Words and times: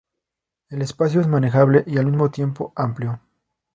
El 0.69 0.81
espacio 0.81 1.21
es 1.21 1.27
manejable 1.27 1.83
y, 1.85 1.99
al 1.99 2.07
mismo 2.07 2.31
tiempo, 2.31 2.73
amplio. 2.75 3.21